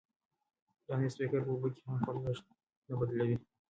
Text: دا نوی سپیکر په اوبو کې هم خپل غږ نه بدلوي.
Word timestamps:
دا 0.85 0.93
نوی 0.97 1.09
سپیکر 1.13 1.41
په 1.45 1.51
اوبو 1.53 1.67
کې 1.73 1.81
هم 1.85 1.95
خپل 2.01 2.15
غږ 2.23 2.37
نه 2.87 2.95
بدلوي. 2.99 3.35